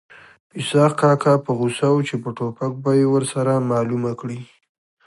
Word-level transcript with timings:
اسحق 0.59 0.93
کاکا 0.99 1.33
په 1.45 1.51
غوسه 1.59 1.87
و 1.91 1.97
چې 2.07 2.15
په 2.23 2.29
ټوپک 2.37 2.71
به 2.83 2.91
یې 2.99 3.05
ورسره 3.13 3.53
معلومه 3.71 4.11
کړي 4.19 4.39